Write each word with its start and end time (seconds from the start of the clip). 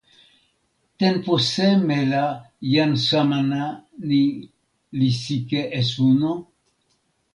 tenpo 0.99 1.33
seme 1.51 1.97
la 2.11 2.25
jan 2.73 2.91
Samana 3.07 3.61
ni 4.07 4.23
li 4.97 5.09
sike 5.23 5.61
e 5.79 5.81
suno? 5.93 6.31